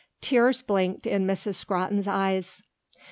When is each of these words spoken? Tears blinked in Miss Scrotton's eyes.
Tears 0.19 0.63
blinked 0.63 1.05
in 1.05 1.27
Miss 1.27 1.41
Scrotton's 1.55 2.07
eyes. 2.07 2.63